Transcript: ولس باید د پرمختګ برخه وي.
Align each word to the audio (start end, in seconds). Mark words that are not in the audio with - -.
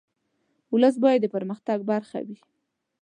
ولس 0.73 0.95
باید 1.03 1.19
د 1.23 1.25
پرمختګ 1.35 1.79
برخه 1.91 2.19
وي. 2.27 2.37